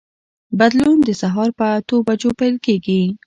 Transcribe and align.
بدلون 0.59 0.97
د 1.03 1.09
سهار 1.21 1.49
په 1.57 1.65
اته 1.77 1.95
بجو 2.07 2.29
پیل 2.39 2.55
کېږي. 2.65 3.01